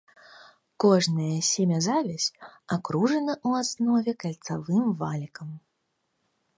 Кожная 0.83 1.35
семязавязь 1.49 2.31
акружана 2.77 3.33
ў 3.47 3.67
аснове 3.67 4.11
кальцавым 4.25 4.85
валікам. 5.03 5.49